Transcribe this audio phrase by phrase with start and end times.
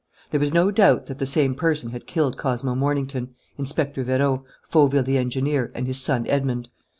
[0.31, 5.03] There was no doubt that the same person had killed Cosmo Mornington, Inspector Vérot, Fauville
[5.03, 6.69] the engineer, and his son Edmond.